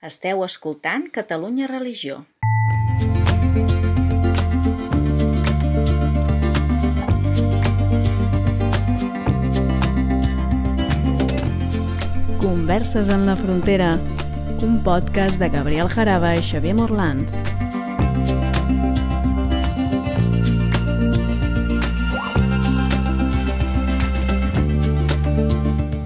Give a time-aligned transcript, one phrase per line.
[0.00, 2.24] Esteu escoltant Catalunya Religió.
[12.38, 13.98] Converses en la frontera,
[14.62, 17.42] un podcast de Gabriel Jaraba i Xavier Morlans.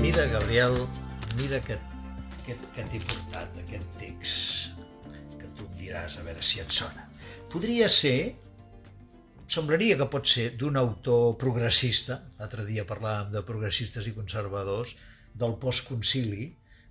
[0.00, 0.86] Mira, Gabriel,
[1.36, 1.76] mira que,
[2.46, 3.21] que, que portat
[3.72, 7.06] aquest text que tu em diràs a veure si et sona.
[7.52, 8.34] Podria ser,
[9.48, 14.94] semblaria que pot ser d'un autor progressista, l'altre dia parlàvem de progressistes i conservadors,
[15.32, 16.50] del postconcili,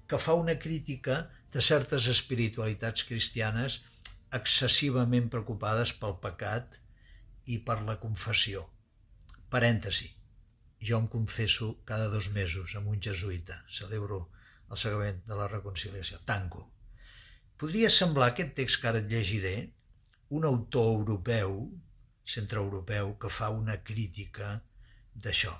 [0.09, 1.21] que fa una crítica
[1.53, 3.81] de certes espiritualitats cristianes
[4.33, 6.79] excessivament preocupades pel pecat
[7.53, 8.65] i per la confessió.
[9.53, 10.09] Parèntesi,
[10.81, 14.23] jo em confesso cada dos mesos amb un jesuïta, celebro
[14.71, 16.65] el sagrament de la reconciliació, tanco.
[17.59, 19.55] Podria semblar aquest text que ara et llegiré
[20.37, 21.57] un autor europeu,
[22.35, 24.53] centreeuropeu, que fa una crítica
[25.13, 25.53] d'això.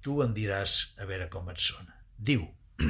[0.00, 1.94] Tu em diràs a veure com et sona.
[2.16, 2.46] Diu,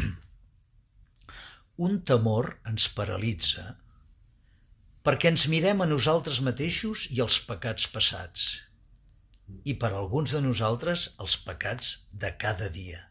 [1.89, 3.67] un temor ens paralitza
[5.09, 8.49] perquè ens mirem a nosaltres mateixos i els pecats passats,
[9.65, 13.08] i per alguns de nosaltres els pecats de cada dia.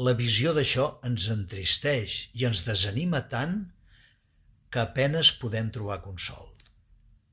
[0.00, 3.58] La visió d'això ens entristeix i ens desanima tant
[4.72, 6.46] que apenes podem trobar consol.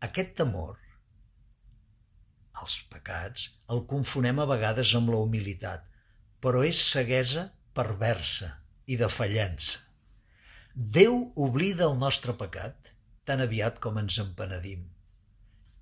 [0.04, 0.76] Aquest temor
[2.60, 5.86] als pecats el confonem a vegades amb la humilitat,
[6.44, 7.46] però és ceguesa
[7.80, 8.50] perversa
[8.92, 9.80] i de fallença.
[10.76, 11.16] Déu
[11.48, 12.92] oblida el nostre pecat
[13.24, 14.84] tan aviat com ens en penedim.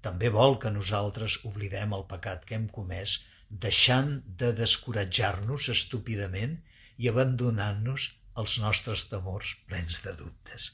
[0.05, 4.09] També vol que nosaltres oblidem el pecat que hem comès deixant
[4.39, 6.57] de descoratjar-nos estúpidament
[6.97, 10.71] i abandonant-nos als nostres temors plens de dubtes.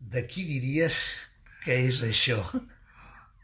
[0.00, 0.98] De qui diries
[1.64, 2.40] que és això?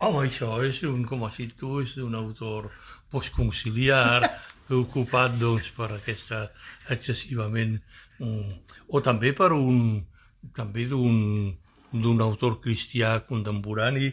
[0.01, 2.71] Home, això és un, com has dit tu, és un autor
[3.13, 4.21] postconciliar,
[4.69, 6.47] preocupat doncs, per aquesta
[6.95, 7.79] excessivament...
[8.21, 10.01] Mm, o també per un...
[10.57, 11.19] també d'un
[11.91, 14.13] d'un autor cristià contemporani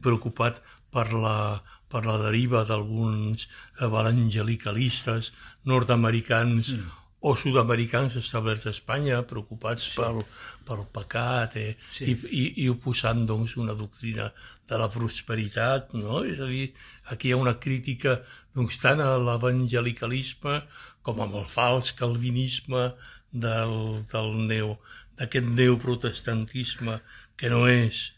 [0.00, 3.48] preocupat per la, per la deriva d'alguns
[3.88, 5.32] evangelicalistes
[5.64, 9.96] nord-americans mm o sud-americans establerts a Espanya, preocupats sí.
[9.98, 10.20] pel,
[10.66, 11.72] pel pecat eh?
[11.90, 12.12] sí.
[12.12, 14.28] i, i, i oposant doncs, una doctrina
[14.70, 15.90] de la prosperitat.
[15.98, 16.22] No?
[16.22, 16.68] És a dir,
[17.10, 18.20] aquí hi ha una crítica
[18.54, 20.60] doncs, tant a l'evangelicalisme
[21.02, 22.92] com amb el fals calvinisme
[23.32, 23.74] del,
[24.12, 24.76] del neo,
[25.18, 27.00] d'aquest neoprotestantisme
[27.38, 28.12] que no és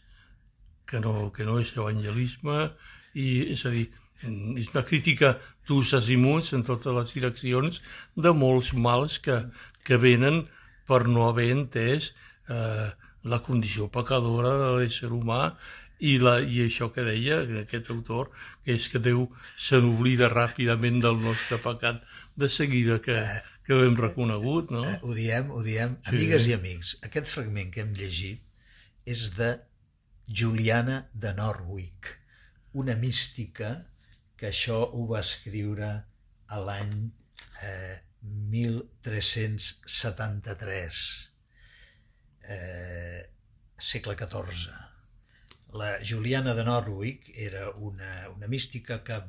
[0.85, 2.69] que no, que no és evangelisme
[3.13, 3.87] i és a dir,
[4.23, 5.35] és una crítica
[5.67, 7.81] d'ús azimuts en totes les direccions
[8.15, 9.37] de molts mals que,
[9.87, 10.43] que venen
[10.87, 12.11] per no haver entès
[12.49, 12.89] eh,
[13.23, 15.43] la condició pecadora de l'ésser humà
[16.01, 18.29] i, la, i això que deia aquest autor,
[18.65, 22.01] que és que Déu se n'oblida ràpidament del nostre pecat
[22.41, 23.17] de seguida que,
[23.67, 24.81] que ho hem reconegut, no?
[24.87, 25.93] Eh, ho diem, ho diem.
[26.01, 26.15] Sí.
[26.15, 28.41] Amigues i amics, aquest fragment que hem llegit
[29.05, 29.53] és de
[30.41, 32.15] Juliana de Norwich,
[32.73, 33.85] una mística
[34.37, 36.05] que això ho va escriure
[36.47, 37.11] a l'any
[37.67, 37.97] eh,
[38.53, 41.01] 1373,
[42.55, 43.21] eh,
[43.91, 44.71] segle XIV.
[45.81, 49.21] La Juliana de Norwich era una, una mística que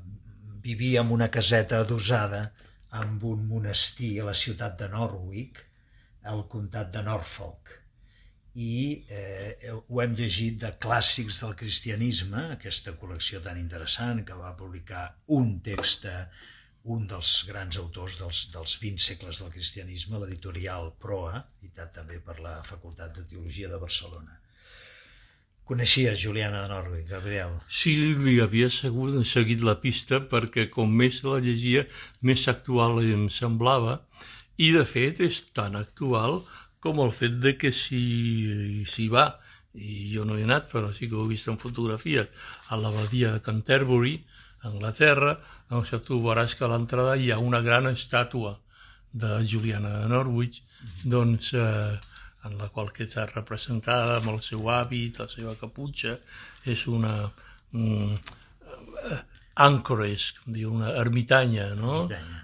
[0.63, 2.53] vivia en una caseta adosada
[3.03, 5.59] amb un monestir a la ciutat de Norwich,
[6.23, 7.82] al comtat de Norfolk
[8.55, 14.57] i eh, ho hem llegit de clàssics del cristianisme, aquesta col·lecció tan interessant que va
[14.59, 15.07] publicar
[15.39, 16.09] un text
[16.85, 22.41] un dels grans autors dels, dels 20 segles del cristianisme, l'editorial Proa, editat també per
[22.43, 24.39] la Facultat de Teologia de Barcelona.
[25.65, 27.55] Coneixies Juliana de Norwich, Gabriel?
[27.71, 31.85] Sí, li havia segut, seguit la pista perquè com més la llegia,
[32.21, 34.01] més actual em semblava
[34.59, 36.41] i de fet és tan actual
[36.83, 38.03] com el fet de que si
[38.91, 39.31] s'hi va,
[39.73, 42.29] i jo no he anat, però sí que ho he vist en fotografies,
[42.69, 44.17] a l'abadia de Canterbury,
[44.63, 45.37] a Anglaterra,
[45.71, 48.57] doncs tu veuràs que a l'entrada hi ha una gran estàtua
[49.13, 50.63] de Juliana de Norwich,
[51.05, 51.99] doncs, eh,
[52.45, 56.17] en la qual que està representada amb el seu hàbit, la seva caputxa,
[56.67, 57.15] és una
[57.71, 58.17] mm,
[59.07, 59.21] eh,
[59.67, 62.03] anchoress, diu, una ermitanya, no?
[62.09, 62.41] Ermitanya.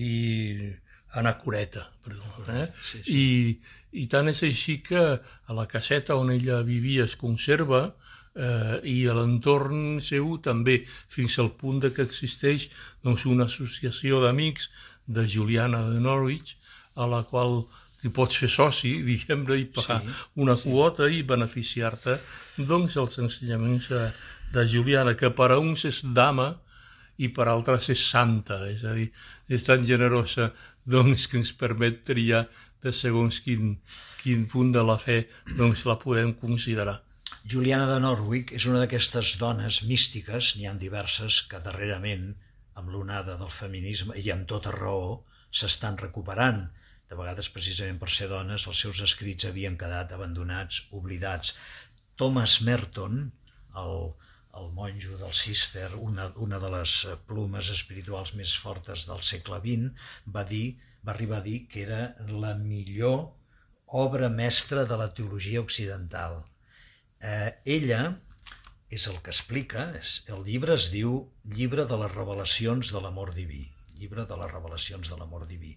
[0.00, 0.72] I
[1.20, 2.22] anacoreta, perdó.
[2.48, 2.66] Eh?
[2.72, 3.12] Sí, sí.
[3.12, 8.78] I, i tant és així que a la caseta on ella vivia es conserva eh,
[8.88, 12.68] i a l'entorn seu també, fins al punt de que existeix
[13.04, 14.70] doncs, una associació d'amics
[15.06, 16.56] de Juliana de Norwich,
[16.96, 17.62] a la qual
[18.02, 20.70] tu pots fer soci, diguem-ne, i pagar sí, una sí.
[20.70, 22.18] quota i beneficiar-te
[22.58, 24.08] doncs dels ensenyaments de,
[24.56, 26.54] de Juliana, que per a uns és dama
[27.22, 29.10] i per a altres és santa, és a dir,
[29.52, 30.50] és tan generosa
[30.88, 32.46] doncs que ens permet triar
[32.82, 33.76] de segons quin,
[34.22, 35.22] quin punt de la fe
[35.56, 37.00] doncs la podem considerar.
[37.52, 42.32] Juliana de Norwich és una d'aquestes dones místiques, n'hi han diverses que darrerament,
[42.78, 46.64] amb l'onada del feminisme i amb tota raó, s'estan recuperant.
[47.10, 51.56] De vegades, precisament per ser dones, els seus escrits havien quedat abandonats, oblidats.
[52.16, 53.18] Thomas Merton,
[53.82, 53.98] el,
[54.60, 56.94] el monjo del Cister, una, una de les
[57.28, 60.66] plumes espirituals més fortes del segle XX, va dir
[61.06, 63.32] va arribar a dir que era la millor
[63.86, 66.38] obra mestra de la teologia occidental.
[67.20, 68.02] Eh, ella
[68.92, 71.22] és el que explica, és, el llibre es diu
[71.56, 73.64] Llibre de les revelacions de l'amor diví,
[73.98, 75.72] llibre de les revelacions de l'amor diví.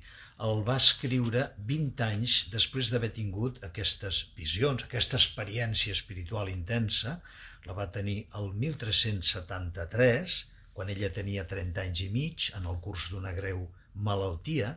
[0.45, 7.19] El va escriure 20 anys després d'haver tingut aquestes visions, aquesta experiència espiritual intensa,
[7.65, 10.37] la va tenir el 1373,
[10.75, 14.75] quan ella tenia 30 anys i mig, en el curs d'una greu malaltia,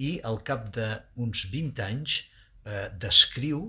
[0.00, 2.16] i al cap d'uns 20 anys
[2.64, 3.66] eh, descriu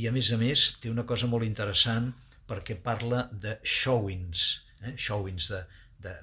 [0.00, 2.10] i a més a més té una cosa molt interessant
[2.50, 4.46] perquè parla de showings,
[4.82, 4.94] eh?
[4.96, 5.60] showings de,
[6.06, 6.14] de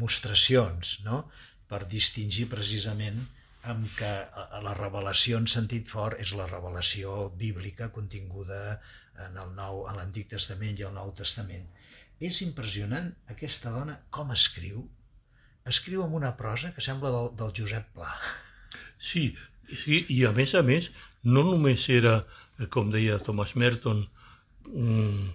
[0.00, 1.24] mostracions, no?
[1.68, 3.20] per distingir precisament
[3.70, 4.10] amb que
[4.64, 8.80] la revelació en sentit fort és la revelació bíblica continguda
[9.26, 11.68] en el nou, en l'Antic Testament i el Nou Testament.
[12.22, 14.82] És impressionant aquesta dona com escriu.
[15.68, 18.10] Escriu amb una prosa que sembla del, del Josep Pla.
[18.98, 19.28] Sí,
[19.66, 20.90] sí, i a més a més
[21.22, 22.22] no només era
[22.70, 24.02] com deia Thomas Merton,
[24.68, 25.28] mm,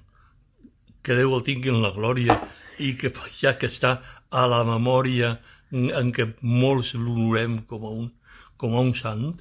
[1.03, 2.35] que Déu el tingui en la glòria
[2.83, 3.97] i que ja que està
[4.29, 5.37] a la memòria
[5.71, 8.11] en què molts l'honorem com, a un,
[8.59, 9.39] com a un sant,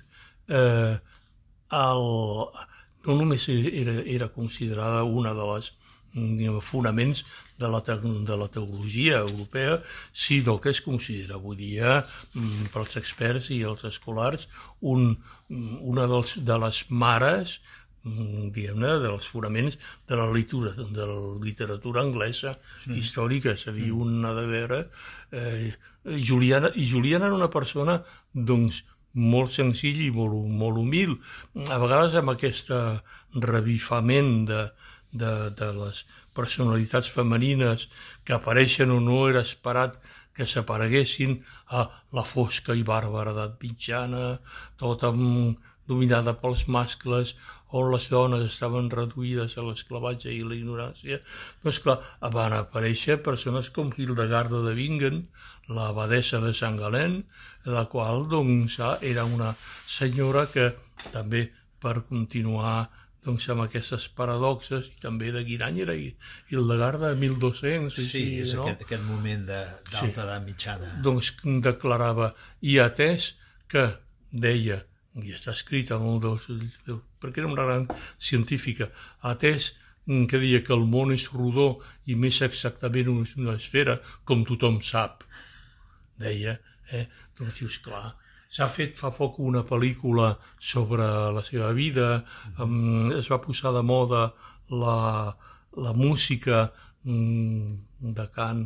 [0.49, 0.95] eh,
[1.81, 2.07] el,
[3.07, 5.73] no només era, era considerada una de les
[6.61, 7.25] fonaments
[7.59, 9.81] de la, de la teologia europea,
[10.13, 11.99] sinó que es considera avui dia
[12.35, 14.49] mm, pels experts i els escolars
[14.81, 15.17] un,
[15.81, 17.61] una dels, de les mares
[18.05, 19.79] mm, diguem-ne, dels fonaments
[20.09, 22.97] de la literatura, de la literatura anglesa mm.
[22.97, 24.01] històrica, és a dir, mm.
[24.01, 24.83] un de veure...
[25.33, 25.75] Eh,
[26.07, 27.97] Juliana, I Juliana era una persona,
[28.31, 28.85] doncs,
[29.17, 31.17] molt senzill i molt, molt humil,
[31.67, 32.71] a vegades amb aquest
[33.43, 34.61] revifament de,
[35.23, 36.03] de, de les
[36.39, 37.89] personalitats femenines
[38.25, 39.97] que apareixen o no era esperat
[40.37, 41.39] que s'apareguessin
[41.79, 41.87] a
[42.19, 44.27] la fosca i bàrbara edat mitjana,
[44.83, 47.35] tot amb, dominada pels mascles,
[47.79, 51.19] on les dones estaven reduïdes a l'esclavatge i la ignorància,
[51.65, 51.97] doncs clar,
[52.37, 55.23] van aparèixer persones com Hildegarda de Bingen,
[55.69, 57.17] la abadessa de Sant Galén,
[57.77, 59.55] la qual doncs, era una
[59.99, 60.71] senyora que
[61.13, 61.49] també
[61.83, 62.87] per continuar
[63.27, 68.55] doncs, amb aquestes paradoxes, i també de quin any era Hildegarda, 1200, sí, així, és
[68.55, 68.67] no?
[68.67, 70.13] aquest, aquest moment d'alta sí.
[70.27, 70.91] edat mitjana.
[71.07, 71.33] Doncs
[71.65, 72.31] declarava,
[72.63, 73.33] i atès
[73.73, 73.89] que
[74.31, 74.79] deia,
[75.23, 76.47] i està escrit en un dels,
[77.23, 78.89] perquè era una gran científica,
[79.33, 79.73] atès
[80.07, 83.97] que deia que el món és rodó i més exactament una esfera,
[84.29, 85.25] com tothom sap,
[86.23, 86.55] deia,
[86.95, 87.07] eh?
[87.39, 88.13] doncs dius, clar,
[88.53, 90.35] S'ha fet fa poc una pel·lícula
[90.73, 92.23] sobre la seva vida,
[92.63, 94.29] um, es va posar de moda
[94.71, 94.99] la,
[95.87, 96.69] la música
[97.05, 98.65] um, de cant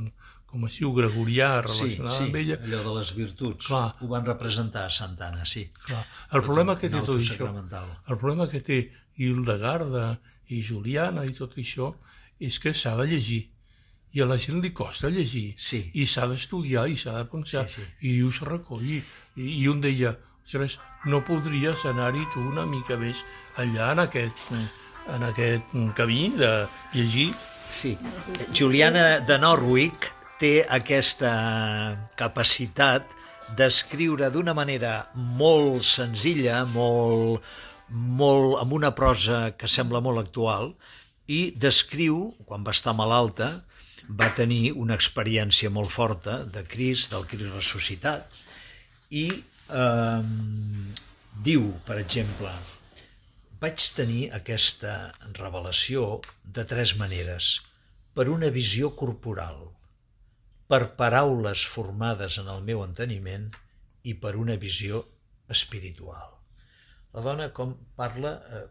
[0.51, 2.57] com es diu, gregorià, relacionada sí, sí, amb ella.
[2.59, 3.69] allò de les virtuts.
[3.69, 3.85] Clar.
[4.03, 5.69] Ho van representar a Santana, sí.
[5.85, 6.03] Clar.
[6.35, 8.81] El problema que té tot això, el problema que té
[9.23, 10.09] Hildegarda
[10.51, 11.93] i Juliana i tot això,
[12.43, 13.45] és que s'ha de llegir
[14.13, 15.83] i a la gent li costa llegir sí.
[15.95, 17.89] i s'ha d'estudiar i s'ha de pensar sí, sí.
[18.09, 19.01] i dius recollir
[19.37, 23.23] i, i un deia ostres, no podries anar-hi tu una mica més
[23.63, 24.51] allà en aquest,
[25.15, 26.51] en aquest camí de
[26.97, 27.31] llegir
[27.71, 27.97] Sí,
[28.51, 30.09] Juliana de Norwich
[30.43, 31.31] té aquesta
[32.19, 33.13] capacitat
[33.55, 37.47] d'escriure d'una manera molt senzilla, molt,
[37.95, 40.73] molt, amb una prosa que sembla molt actual,
[41.31, 43.53] i descriu, quan va estar malalta,
[44.19, 48.39] va tenir una experiència molt forta de Crist, del Crist ressuscitat,
[49.11, 50.23] i eh,
[51.47, 52.53] diu, per exemple,
[53.63, 54.95] vaig tenir aquesta
[55.39, 57.53] revelació de tres maneres.
[58.17, 59.61] Per una visió corporal,
[60.71, 63.49] per paraules formades en el meu enteniment
[64.07, 65.05] i per una visió
[65.51, 66.37] espiritual.
[67.15, 68.67] La dona com parla eh,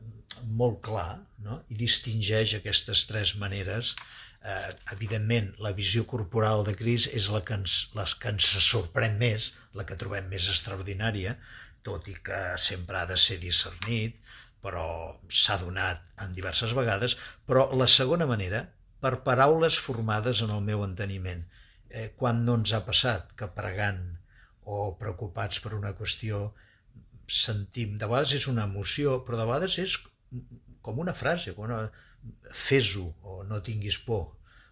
[0.59, 1.59] molt clar no?
[1.67, 3.95] i distingeix aquestes tres maneres
[4.43, 9.17] eh, evidentment, la visió corporal de Cris és la que, ens, les que ens sorprèn
[9.21, 11.35] més, la que trobem més extraordinària,
[11.83, 14.19] tot i que sempre ha de ser discernit,
[14.63, 14.85] però
[15.31, 17.15] s'ha donat en diverses vegades,
[17.47, 18.65] però la segona manera,
[18.99, 21.45] per paraules formades en el meu enteniment.
[21.89, 24.01] Eh, quan no ens ha passat que pregant
[24.69, 26.49] o preocupats per una qüestió
[27.29, 29.95] sentim, de vegades és una emoció, però de vegades és
[30.85, 31.81] com una frase, com una...
[32.51, 34.27] fes-ho o no tinguis por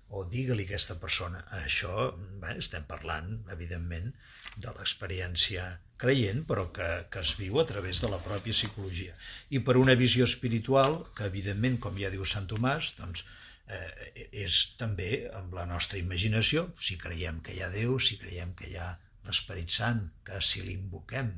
[0.09, 1.41] o digue-li aquesta persona.
[1.63, 2.11] Això,
[2.41, 4.13] bé, estem parlant, evidentment,
[4.57, 5.65] de l'experiència
[6.01, 9.17] creient, però que, que es viu a través de la pròpia psicologia.
[9.51, 13.25] I per una visió espiritual, que evidentment, com ja diu Sant Tomàs, doncs,
[13.67, 18.53] eh, és també amb la nostra imaginació, si creiem que hi ha Déu, si creiem
[18.57, 18.93] que hi ha
[19.27, 21.33] l'Esperit Sant, que si l'invoquem,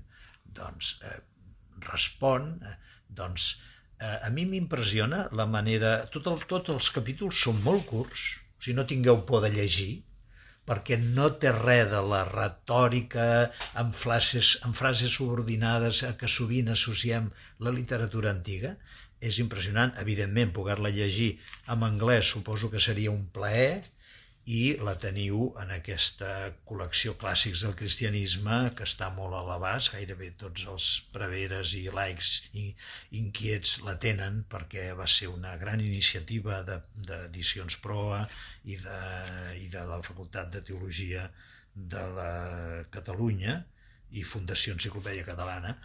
[0.59, 1.17] doncs eh,
[1.89, 2.77] respon, eh,
[3.09, 3.55] doncs
[3.99, 5.95] eh, a mi m'impressiona la manera...
[6.13, 8.29] Tot el, tots els capítols són molt curts,
[8.59, 9.91] si no tingueu por de llegir,
[10.69, 13.27] perquè no té res de la retòrica
[13.81, 17.31] amb frases, amb frases subordinades a que sovint associem
[17.65, 18.75] la literatura antiga.
[19.19, 21.31] És impressionant, evidentment, poder-la llegir
[21.73, 23.81] en anglès suposo que seria un plaer,
[24.49, 26.29] i la teniu en aquesta
[26.65, 32.31] col·lecció clàssics del cristianisme que està molt a l'abast, gairebé tots els preveres i laics
[32.57, 32.63] i
[33.19, 38.23] inquiets la tenen perquè va ser una gran iniciativa d'edicions de, Proa
[38.65, 39.01] i de,
[39.61, 41.27] i de la Facultat de Teologia
[41.75, 42.33] de la
[42.89, 43.59] Catalunya
[44.17, 45.75] i Fundació Enciclopèdia Catalana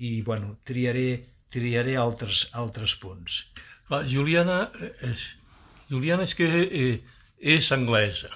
[0.00, 1.20] i bueno, triaré,
[1.52, 3.42] triaré altres, altres punts.
[3.90, 4.62] Clar, Juliana
[5.04, 5.28] és,
[5.90, 6.96] Juliana és que eh,
[7.40, 8.30] és anglesa.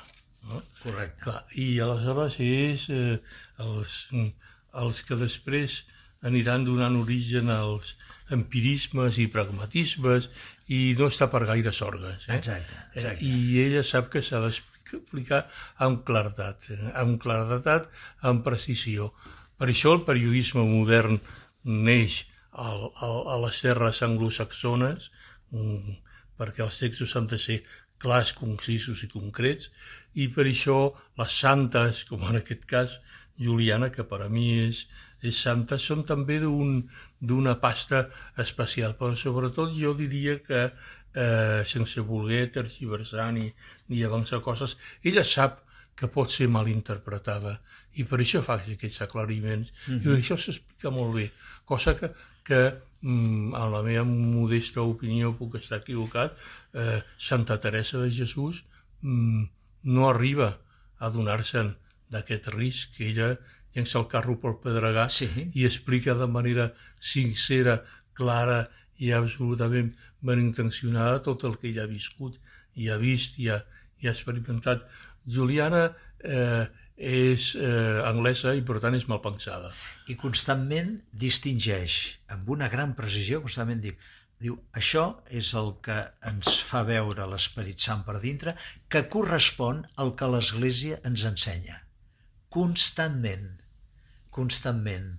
[0.48, 0.62] No?
[0.82, 1.22] Correcte.
[1.24, 3.16] Clar, I aleshores és eh,
[3.64, 3.96] els,
[4.82, 5.82] els que després
[6.26, 7.94] aniran donant origen als
[8.34, 10.28] empirismes i pragmatismes
[10.68, 12.26] i no està per gaire sorgues.
[12.28, 12.36] Eh?
[12.36, 13.24] Exacte, exacte.
[13.24, 15.42] I ella sap que s'ha d'explicar
[15.86, 16.80] amb claretat, eh?
[17.02, 17.88] amb claretat,
[18.30, 19.10] amb precisió.
[19.60, 21.18] Per això el periodisme modern
[21.64, 25.10] neix al, al, a les terres anglosaxones,
[25.52, 25.98] mm,
[26.40, 27.60] perquè els textos han de ser
[28.02, 29.70] clars, concisos i concrets,
[30.14, 30.78] i per això
[31.20, 32.98] les santes, com en aquest cas
[33.40, 34.84] Juliana, que per a mi és,
[35.24, 38.04] és santa, són també d'una un, pasta
[38.44, 43.48] especial, però sobretot jo diria que eh, sense voler tergiversar ni,
[43.88, 45.62] ni avançar coses, ella sap
[46.00, 47.58] que pot ser mal interpretada
[48.00, 50.16] i per això fa aquests aclariments mm -hmm.
[50.16, 51.26] i això s'explica molt bé,
[51.64, 52.12] cosa que,
[52.44, 52.60] que
[53.02, 56.36] mm, en la meva modesta opinió puc estar equivocat,
[56.74, 58.64] eh, Santa Teresa de Jesús
[59.00, 59.44] mm,
[59.82, 60.58] no arriba
[60.98, 61.74] a donar-se'n
[62.10, 63.30] d'aquest risc que ella
[63.74, 65.28] llença el carro pel pedregar sí.
[65.54, 67.80] i explica de manera sincera,
[68.18, 68.64] clara
[69.00, 72.36] i absolutament ben intencionada tot el que ella ha viscut
[72.76, 73.60] i ha vist i ha,
[74.02, 74.84] i ha experimentat.
[75.24, 75.86] Juliana
[76.24, 76.66] eh,
[77.00, 79.72] és eh, anglesa i per tant és mal pensada.
[80.12, 81.96] I constantment distingeix
[82.34, 83.96] amb una gran precisió, constantment diu,
[84.40, 85.06] diu això
[85.40, 85.96] és el que
[86.28, 88.54] ens fa veure l'Esperit Sant per dintre,
[88.92, 91.80] que correspon al que l'Església ens ensenya.
[92.52, 93.48] Constantment,
[94.34, 95.10] constantment.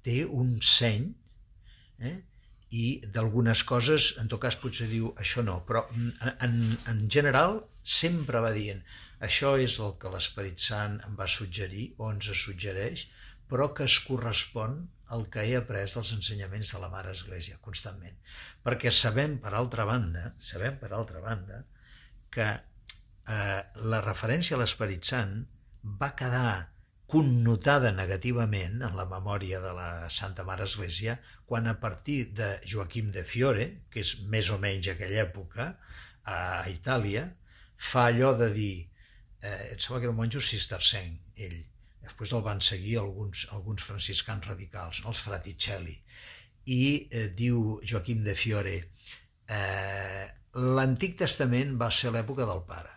[0.00, 1.10] Té un seny
[2.08, 2.16] eh?
[2.72, 6.56] i d'algunes coses, en tot cas potser diu això no, però en,
[6.88, 8.80] en general sempre va dient
[9.26, 13.06] això és el que l'Esperit Sant em va suggerir o ens suggereix,
[13.50, 14.80] però que es correspon
[15.14, 18.16] al que he après dels ensenyaments de la Mare Església constantment.
[18.64, 21.64] Perquè sabem, per altra banda, sabem, per altra banda,
[22.30, 23.62] que eh,
[23.92, 25.34] la referència a l'Esperit Sant
[26.02, 26.70] va quedar
[27.10, 31.16] connotada negativament en la memòria de la Santa Mare Església
[31.48, 35.72] quan a partir de Joaquim de Fiore, que és més o menys aquella època,
[36.30, 36.38] a
[36.70, 37.24] Itàlia,
[37.74, 38.74] fa allò de dir
[39.42, 41.60] eh, em sembla que era un monjo cistercenc, ell.
[42.00, 45.12] Després el van seguir alguns, alguns franciscans radicals, no?
[45.12, 45.96] els Fraticelli.
[46.72, 48.76] I eh, diu Joaquim de Fiore,
[49.48, 50.26] eh,
[50.78, 52.94] l'Antic Testament va ser l'època del pare.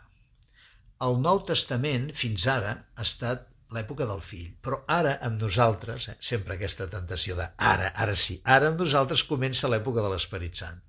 [1.03, 4.53] El Nou Testament, fins ara, ha estat l'època del fill.
[4.63, 9.25] Però ara, amb nosaltres, eh, sempre aquesta tentació de ara, ara sí, ara amb nosaltres
[9.29, 10.81] comença l'època de l'Esperit Sant.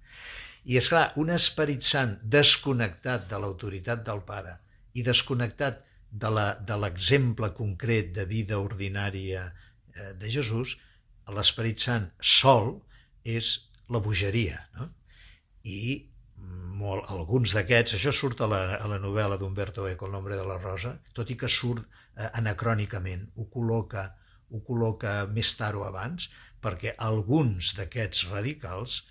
[0.65, 4.55] I, és clar, un Esperit Sant desconnectat de l'autoritat del pare,
[4.95, 5.83] i desconnectat
[6.15, 10.77] de l'exemple concret de vida ordinària eh, de Jesús,
[11.35, 12.77] l'Esperit Sant sol
[13.25, 13.55] és
[13.91, 14.61] la bogeria.
[14.79, 14.91] No?
[15.65, 16.11] I
[16.79, 20.45] molt, alguns d'aquests, això surt a la, a la novel·la d'Umberto Eco, El nombre de
[20.47, 24.07] la rosa, tot i que surt eh, anacrònicament, ho col·loca,
[24.51, 26.29] ho col·loca més tard o abans,
[26.63, 29.03] perquè alguns d'aquests radicals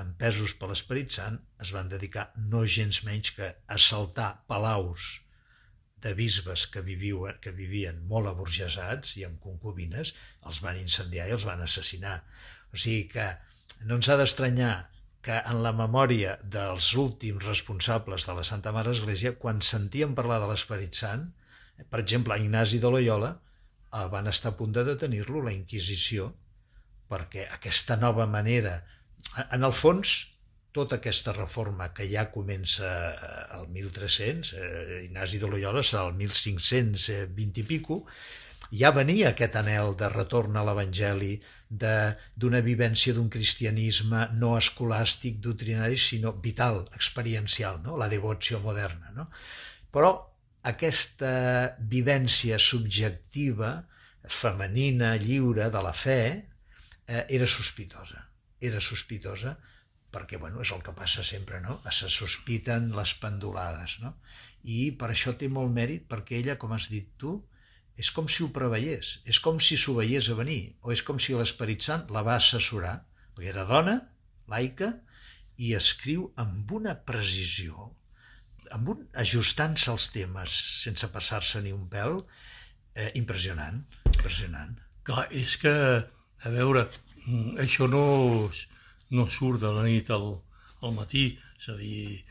[0.00, 5.25] empesos per l'Esperit Sant es van dedicar no gens menys que a saltar palaus
[6.06, 10.14] de bisbes que, vivien, que vivien molt aburgesats i amb concubines,
[10.46, 12.20] els van incendiar i els van assassinar.
[12.72, 13.26] O sigui que
[13.84, 14.74] no ens ha d'estranyar
[15.26, 20.38] que en la memòria dels últims responsables de la Santa Mare Església, quan sentíem parlar
[20.42, 21.26] de l'Esperit Sant,
[21.90, 23.32] per exemple, Ignasi de Loyola,
[24.12, 26.30] van estar a punt de detenir-lo la Inquisició,
[27.10, 28.82] perquè aquesta nova manera...
[29.50, 30.12] En el fons,
[30.76, 32.88] tota aquesta reforma que ja comença
[33.56, 38.02] al 1300, eh, Ignasi de Loyola serà el 1520 i pico,
[38.80, 41.36] ja venia aquest anel de retorn a l'Evangeli,
[41.68, 47.96] d'una vivència d'un cristianisme no escolàstic, doctrinari, sinó vital, experiencial, no?
[47.96, 49.12] la devoció moderna.
[49.16, 49.28] No?
[49.94, 50.12] Però
[50.66, 53.72] aquesta vivència subjectiva,
[54.26, 56.20] femenina, lliure, de la fe,
[57.06, 58.26] eh, era sospitosa.
[58.60, 59.56] Era sospitosa
[60.14, 61.78] perquè bueno, és el que passa sempre, no?
[61.92, 64.14] Se sospiten les pendulades, no?
[64.64, 67.36] I per això té molt mèrit, perquè ella, com has dit tu,
[67.96, 71.20] és com si ho preveiés, és com si s'ho veiés a venir, o és com
[71.22, 72.96] si l'Esperit Sant la va assessorar,
[73.34, 73.96] perquè era dona,
[74.52, 74.92] laica,
[75.56, 77.90] i escriu amb una precisió,
[78.76, 82.18] amb un ajustant-se als temes sense passar-se ni un pèl,
[82.94, 83.80] eh, impressionant,
[84.12, 84.76] impressionant.
[85.06, 86.84] Clar, és que, a veure,
[87.62, 88.02] això no,
[89.10, 90.26] no surt de la nit al,
[90.82, 91.26] al matí,
[91.60, 92.22] és a dir,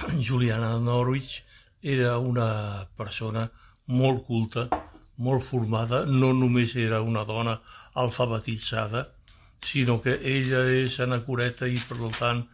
[0.26, 1.42] Juliana Norwich
[1.82, 3.48] era una persona
[3.86, 4.68] molt culta,
[5.20, 7.58] molt formada, no només era una dona
[8.02, 9.06] alfabetitzada,
[9.60, 12.44] sinó que ella és anacureta i per tant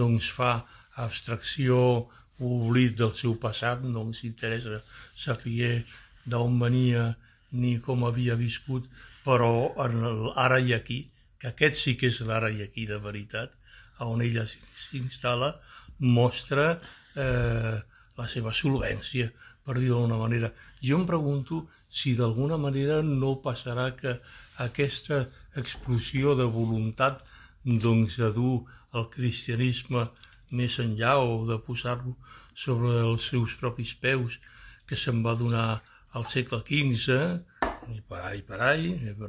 [0.00, 0.64] doncs fa
[1.04, 2.08] abstracció,
[2.38, 4.80] oblit del seu passat, no ens interessa
[5.18, 5.84] saber
[6.26, 7.08] d'on venia
[7.50, 8.86] ni com havia viscut,
[9.24, 11.00] però en el ara i aquí
[11.38, 13.54] que aquest sí que és l'ara i aquí de veritat,
[14.04, 15.52] on ella s'instal·la,
[15.98, 16.66] mostra
[17.18, 17.76] eh,
[18.18, 19.30] la seva solvència,
[19.64, 20.48] per dir-ho d'alguna manera.
[20.82, 24.14] Jo em pregunto si d'alguna manera no passarà que
[24.64, 25.26] aquesta
[25.60, 27.20] explosió de voluntat
[27.64, 28.64] doncs, de dur
[28.96, 30.06] el cristianisme
[30.50, 32.16] més enllà o de posar-lo
[32.54, 34.38] sobre els seus propis peus
[34.88, 35.82] que se'n va donar
[36.16, 37.18] al segle XV,
[37.92, 38.60] i per ahí, per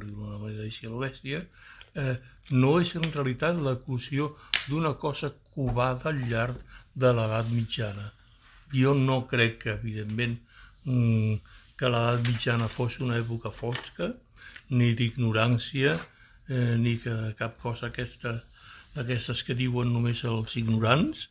[0.00, 1.44] d'una manera així a la bèstia,
[1.94, 2.16] eh,
[2.50, 4.30] no és en realitat l'eclusió
[4.68, 6.58] d'una cosa covada al llarg
[6.94, 8.06] de l'edat mitjana.
[8.74, 10.36] Jo no crec que, evidentment,
[10.84, 11.34] mm,
[11.76, 14.12] que l'edat mitjana fos una època fosca,
[14.70, 15.98] ni d'ignorància,
[16.48, 18.42] eh, ni que cap cosa aquesta
[18.94, 21.28] d'aquestes que diuen només els ignorants,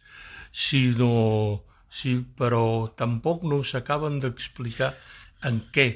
[0.51, 4.93] sinó, sí, però tampoc no s'acaben d'explicar
[5.49, 5.87] en què,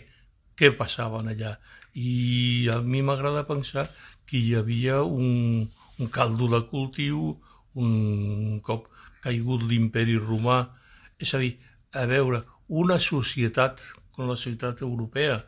[0.58, 1.56] què passaven allà.
[1.94, 3.88] I a mi m'agrada pensar
[4.26, 7.34] que hi havia un, un caldo de cultiu
[7.76, 8.88] un cop
[9.24, 10.60] caigut l'imperi romà.
[11.20, 11.56] És a dir,
[11.94, 13.82] a veure, una societat
[14.13, 15.42] com la societat europea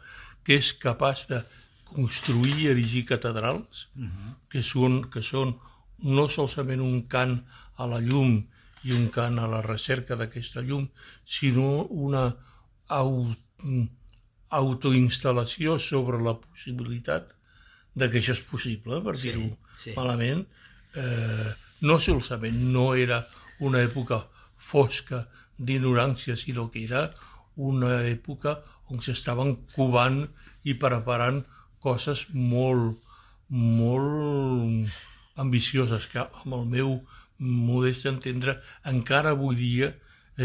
[0.46, 1.42] que és capaç de
[1.90, 4.34] construir i erigir catedrals, uh -huh.
[4.50, 5.56] que, són, que són
[6.02, 7.44] no solament un cant
[7.78, 8.48] a la llum
[8.84, 10.90] i un cant a la recerca d'aquesta llum,
[11.26, 12.36] sinó una
[14.50, 17.34] autoinstal·lació sobre la possibilitat
[17.96, 19.94] de que això és possible, per dir-ho sí, sí.
[19.96, 20.44] malament,
[20.96, 23.22] eh, no solament no era
[23.60, 24.20] una època
[24.56, 25.26] fosca
[25.58, 27.10] d'ignorància, sinó que era
[27.56, 28.58] una època
[28.92, 30.26] on s'estaven covant
[30.64, 31.42] i preparant
[31.80, 33.00] coses molt,
[33.48, 34.92] molt
[35.40, 36.98] ambicioses que amb el meu
[37.40, 38.58] modest entendre
[38.92, 39.94] encara avui dia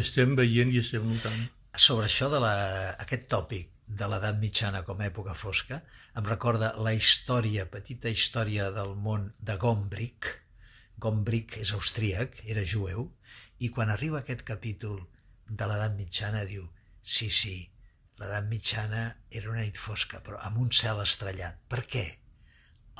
[0.01, 1.43] estem veient i estem notant.
[1.77, 2.55] Sobre això de la,
[3.03, 5.81] aquest tòpic de l'edat mitjana com a època fosca,
[6.19, 10.29] em recorda la història, petita història del món de Gombrich.
[11.03, 13.09] Gombrich és austríac, era jueu,
[13.59, 15.01] i quan arriba aquest capítol
[15.47, 16.69] de l'edat mitjana diu
[17.03, 17.57] sí, sí,
[18.21, 21.59] l'edat mitjana era una nit fosca, però amb un cel estrellat.
[21.69, 22.05] Per què?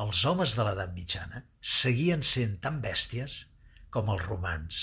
[0.01, 3.45] Els homes de l'edat mitjana seguien sent tan bèsties
[3.95, 4.81] com els romans.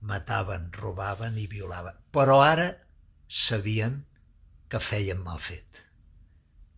[0.00, 1.98] Mataven, robaven i violaven.
[2.14, 2.70] Però ara
[3.26, 4.00] sabien
[4.72, 5.82] que feien mal fet,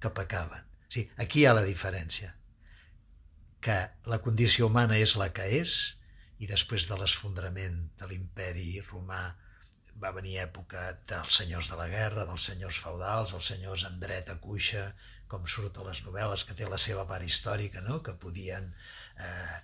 [0.02, 0.64] que pecaven.
[0.90, 2.32] Sí, aquí hi ha la diferència,
[3.64, 3.76] que
[4.10, 5.76] la condició humana és la que és
[6.42, 9.22] i després de l'esfondrament de l'imperi romà
[10.02, 14.30] va venir època dels senyors de la guerra, dels senyors feudals, els senyors amb dret
[14.32, 14.84] a cuixa,
[15.30, 18.00] com surt a les novel·les, que té la seva part històrica, no?
[18.02, 18.68] que podien
[19.22, 19.58] eh,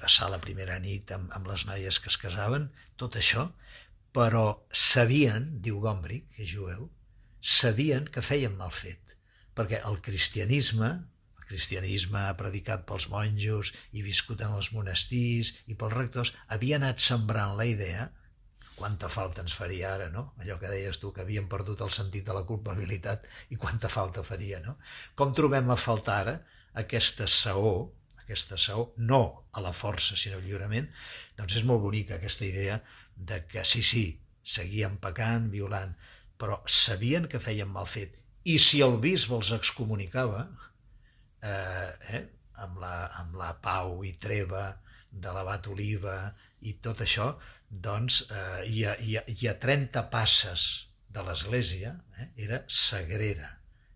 [0.00, 3.50] passar la primera nit amb, amb les noies que es casaven, tot això,
[4.16, 4.46] però
[4.88, 6.88] sabien, diu Gombrich, que és jueu,
[7.44, 9.16] sabien que feien mal fet,
[9.52, 10.90] perquè el cristianisme,
[11.36, 17.04] el cristianisme predicat pels monjos i viscut en els monestirs i pels rectors, havia anat
[17.04, 18.08] sembrant la idea,
[18.78, 20.32] quanta falta ens faria ara, no?
[20.40, 24.24] Allò que deies tu, que havíem perdut el sentit de la culpabilitat i quanta falta
[24.26, 24.78] faria, no?
[25.14, 26.34] Com trobem a faltar ara
[26.80, 27.92] aquesta saó,
[28.24, 30.88] aquesta saó, no a la força, sinó al lliurament,
[31.36, 32.80] doncs és molt bonica aquesta idea
[33.14, 34.06] de que sí, sí,
[34.42, 35.92] seguien pecant, violant,
[36.38, 38.16] però sabien que feien mal fet.
[38.44, 40.44] I si el bisbe els excomunicava,
[41.42, 42.24] eh, eh,
[42.64, 44.66] amb, la, amb la pau i treva
[45.10, 46.16] de l'abat Oliva
[46.68, 47.32] i tot això,
[47.68, 50.66] doncs eh, i, a, i, a, i a 30 passes
[51.14, 53.50] de l'església eh, era Sagrera,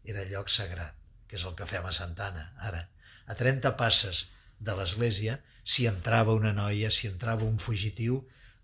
[0.04, 0.96] era lloc sagrat,
[1.28, 2.86] que és el que fem a Santana ara.
[3.28, 8.22] A 30 passes de l'església, si entrava una noia, si entrava un fugitiu,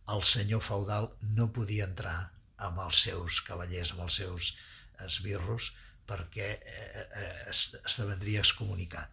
[0.08, 4.52] el senyor feudal no podia entrar amb els seus cavallers, amb els seus
[5.04, 5.72] esbirros,
[6.06, 9.10] perquè eh, eh, esdevendria excomunicat.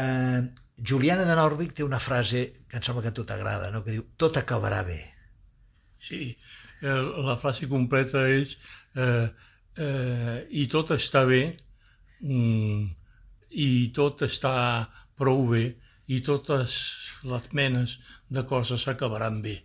[0.00, 0.42] Eh,
[0.82, 3.84] Juliana de Norwich té una frase que em sembla que a tu t'agrada, no?
[3.84, 5.00] que diu tot acabarà bé.
[6.04, 6.34] Sí,
[6.82, 8.56] la frase completa és
[9.00, 9.28] eh,
[9.80, 11.46] eh, i tot està bé
[12.20, 12.82] mm,
[13.64, 14.54] i tot està
[15.16, 15.64] prou bé
[16.12, 16.74] i totes
[17.24, 17.96] les menes
[18.28, 19.62] de coses acabaran bé.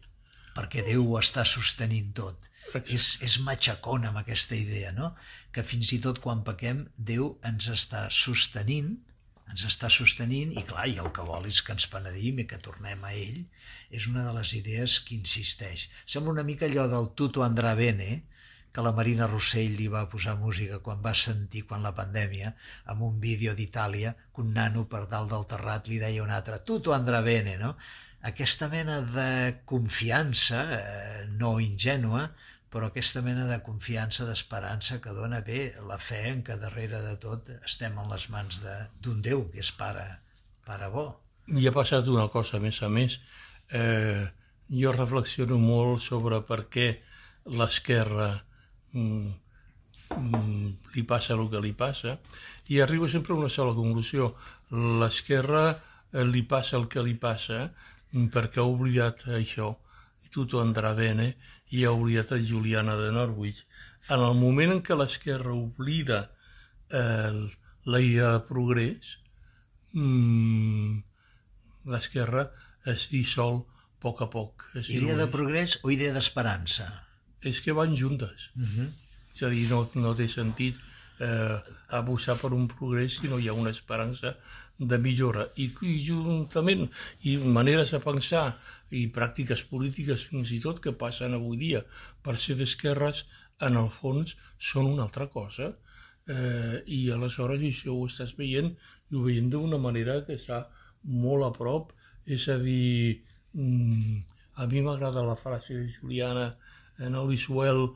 [0.56, 2.49] Perquè Déu ho està sostenint tot.
[2.78, 5.14] És, és matxacona amb aquesta idea, no?
[5.52, 8.98] Que fins i tot quan pequem, Déu ens està sostenint
[9.50, 12.60] ens està sostenint i clar, i el que vol és que ens penedim i que
[12.66, 13.40] tornem a ell,
[13.90, 15.88] és una de les idees que insisteix.
[16.06, 18.12] Sembla una mica allò del Tuto Andrà Bene,
[18.72, 22.54] que la Marina Rossell li va posar música quan va sentir, quan la pandèmia,
[22.94, 26.62] amb un vídeo d'Itàlia, que un nano per dalt del terrat li deia un altre
[26.70, 27.74] Tuto Andrà Bene, no?
[28.30, 29.30] Aquesta mena de
[29.66, 32.28] confiança, eh, no ingènua,
[32.70, 37.16] però aquesta mena de confiança, d'esperança que dona bé la fe en que darrere de
[37.22, 38.62] tot estem en les mans
[39.02, 40.06] d'un Déu, que és pare,
[40.68, 41.08] pare bo.
[41.50, 43.18] I ha passat una cosa, a més a més,
[43.74, 44.28] eh,
[44.70, 46.90] jo reflexiono molt sobre per què
[47.58, 48.30] l'esquerra
[48.94, 49.32] mm,
[50.14, 52.20] mm, li passa el que li passa
[52.70, 54.36] i arribo sempre a una sola conclusió.
[55.02, 57.72] L'esquerra eh, li passa el que li passa
[58.14, 59.74] perquè ha oblidat això
[60.30, 61.36] tutto andrà bene
[61.76, 63.66] i ha oblidat a Juliana de Norwich.
[64.10, 66.22] En el moment en què l'esquerra oblida
[66.92, 67.34] eh,
[67.86, 69.18] la idea de progrés,
[69.94, 71.02] mmm,
[71.90, 72.48] l'esquerra
[72.90, 74.70] es dissol a poc a poc.
[74.80, 76.88] Es idea de progrés o idea d'esperança?
[77.46, 78.50] És que van juntes.
[78.56, 78.88] Uh -huh.
[79.34, 80.80] És a dir, no, no té sentit
[81.20, 81.58] eh,
[82.00, 84.36] abusar per un progrés si no hi ha una esperança
[84.80, 85.46] de millora.
[85.60, 86.88] I, i juntament,
[87.28, 88.46] i maneres de pensar
[88.96, 91.84] i pràctiques polítiques fins i tot que passen avui dia
[92.24, 93.26] per ser d'esquerres,
[93.68, 94.38] en el fons
[94.72, 95.74] són una altra cosa.
[96.30, 98.72] Eh, I aleshores això ho estàs veient
[99.12, 100.64] i ho veient d'una manera que està
[101.04, 101.92] molt a prop.
[102.26, 103.20] És a dir,
[103.54, 104.20] mm,
[104.64, 106.54] a mi m'agrada la frase de Juliana
[107.00, 107.90] en all is well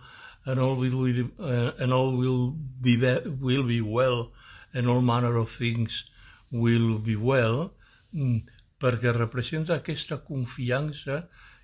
[0.45, 2.51] and all will be, uh, and all will
[2.81, 2.97] be,
[3.39, 4.31] will be well
[4.73, 6.05] and all manner of things
[6.51, 7.73] will be well
[8.13, 8.41] mm,
[8.79, 11.23] perquè representa aquesta confiança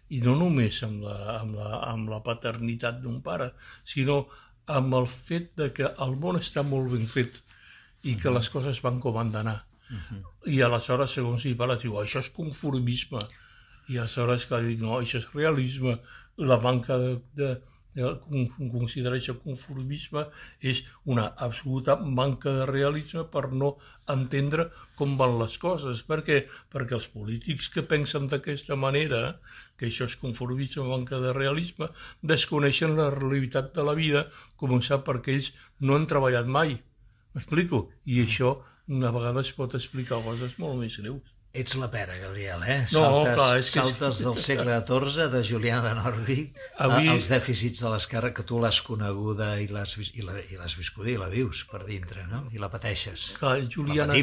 [0.10, 3.52] i no només amb la, amb la, amb la paternitat d'un pare,
[3.86, 4.24] sinó
[4.70, 7.42] amb el fet de que el món està molt ben fet
[8.10, 9.60] i que les coses van com han d'anar.
[9.90, 10.22] Uh -huh.
[10.54, 13.20] I aleshores, segons si parles, diu, això és conformisme.
[13.90, 15.98] I aleshores, clar, dic, no, això és realisme.
[16.38, 17.62] La manca de, de,
[17.96, 20.26] considerar això conformisme
[20.62, 23.76] és una absoluta manca de realisme per no
[24.14, 26.04] entendre com van les coses.
[26.04, 26.44] Per què?
[26.74, 29.40] Perquè els polítics que pensen d'aquesta manera,
[29.78, 31.90] que això és conformisme, manca de realisme,
[32.22, 36.78] desconeixen la realitat de la vida, començar perquè ells no han treballat mai.
[37.34, 37.90] M'explico?
[38.06, 38.56] I això
[38.90, 41.39] a vegades pot explicar coses molt més greus.
[41.52, 42.82] Ets la pera, Gabriel, eh?
[42.94, 43.82] No, saltes, clar, és que...
[43.82, 47.10] saltes del segle XIV, de Julià de Norwich, Avui...
[47.10, 51.18] als dèficits de l'esquerra, que tu l'has coneguda i l'has i la, i viscuda i
[51.18, 52.44] la vius per dintre, no?
[52.54, 53.32] I la pateixes.
[53.40, 54.20] Clar, Juliana,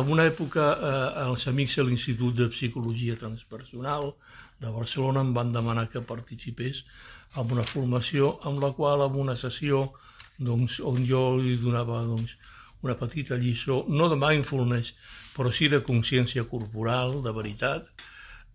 [0.00, 4.14] en una època eh, els amics de l'Institut de Psicologia Transpersonal
[4.64, 6.86] de Barcelona em van demanar que participés
[7.36, 9.90] en una formació amb la qual en una sessió
[10.38, 12.36] doncs, on jo li donava doncs,
[12.84, 14.94] una petita lliçó, no de mindfulness,
[15.36, 17.88] però sí de consciència corporal, de veritat,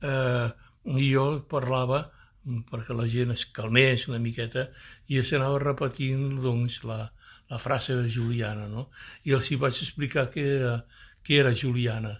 [0.01, 0.49] eh,
[0.97, 2.05] i jo parlava
[2.41, 4.65] perquè la gent es calmés una miqueta
[5.13, 7.03] i es anava repetint doncs, la,
[7.51, 8.87] la frase de Juliana, no?
[9.29, 10.75] I els hi vaig explicar què era,
[11.21, 12.15] què era Juliana.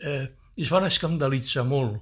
[0.00, 0.24] Eh,
[0.56, 2.00] I es van escandalitzar molt,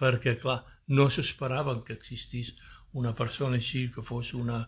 [0.00, 2.54] perquè, clar, no s'esperaven que existís
[2.96, 4.62] una persona així que fos una,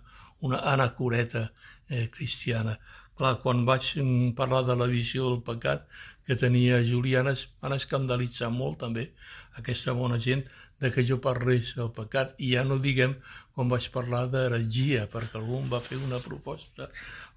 [0.45, 1.47] una anacoreta
[1.89, 2.77] eh, cristiana.
[3.19, 3.91] Clar, quan vaig
[4.39, 5.85] parlar de la visió del pecat
[6.27, 9.09] que tenia Juliana, es van escandalitzar molt també
[9.61, 10.45] aquesta bona gent
[10.81, 13.17] de que jo parlés del pecat i ja no diguem
[13.57, 16.87] quan vaig parlar d'heretgia, perquè algú em va fer una proposta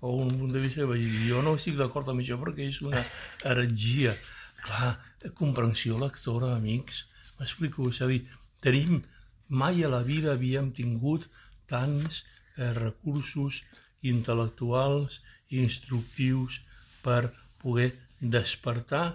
[0.01, 2.67] o un punt de vista que vaig dir, jo no estic d'acord amb això perquè
[2.69, 3.01] és una
[3.49, 4.13] heretgia.
[4.61, 4.91] Clar,
[5.33, 7.05] comprensió lectora, amics,
[7.39, 8.21] m'explico, és a dir,
[8.61, 9.01] tenim,
[9.49, 11.25] mai a la vida havíem tingut
[11.71, 13.63] tants eh, recursos
[14.05, 16.61] intel·lectuals i instructius
[17.03, 19.05] per poder despertar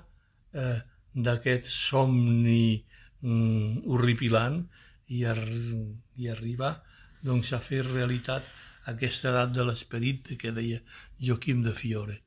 [0.53, 0.79] eh,
[1.14, 2.83] d'aquest somni
[3.22, 4.61] mm, horripilant
[5.09, 5.40] i, ar
[6.20, 6.75] i arribar
[7.25, 8.46] doncs, a fer realitat
[8.92, 10.79] aquesta edat de l'esperit que deia
[11.18, 12.20] Joaquim de Fiore.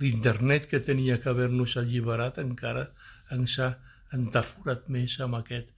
[0.00, 2.86] L'internet que tenia que haver-nos alliberat encara
[3.36, 3.74] ens ha
[4.16, 5.74] entaforat més amb aquest,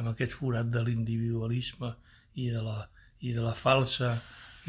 [0.00, 1.92] amb aquest forat de l'individualisme
[2.34, 2.78] i, de la,
[3.20, 4.14] i de la falsa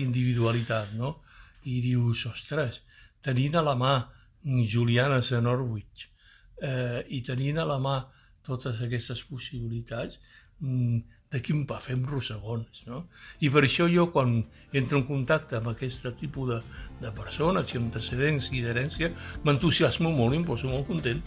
[0.04, 1.15] individualitat, no?
[1.67, 2.82] I dius, ostres,
[3.23, 3.95] tenint a la mà
[4.71, 6.08] Juliana de Norwich
[6.63, 7.97] eh, i tenint a la mà
[8.47, 10.19] totes aquestes possibilitats,
[10.62, 10.99] mm,
[11.32, 13.01] de quin pa fem rossegons, no?
[13.43, 14.38] I per això jo, quan
[14.80, 16.60] entro en contacte amb aquest tipus de,
[17.01, 19.12] de persones i antecedents i d'herència,
[19.43, 21.19] m'entusiasmo molt i em poso molt content.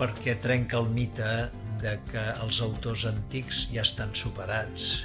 [0.00, 1.28] Perquè trenca el mite
[1.82, 5.04] de que els autors antics ja estan superats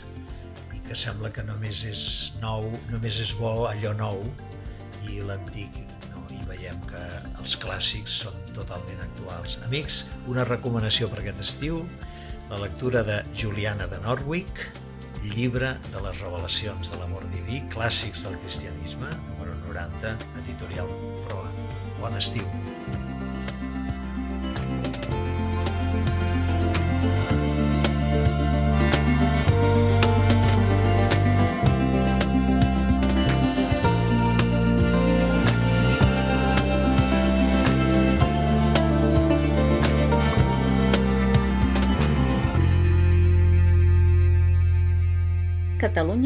[0.72, 2.06] i que sembla que només és
[2.40, 4.24] nou, només és bo allò nou
[5.10, 5.80] i l'antic
[6.12, 7.02] no, i veiem que
[7.42, 9.58] els clàssics són totalment actuals.
[9.68, 11.82] Amics, una recomanació per aquest estiu,
[12.52, 14.66] la lectura de Juliana de Norwich,
[15.34, 20.92] llibre de les revelacions de l'amor diví, clàssics del cristianisme, número 90, editorial
[21.30, 21.50] Proa.
[22.02, 22.61] Bon estiu!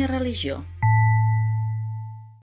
[0.03, 0.65] Religió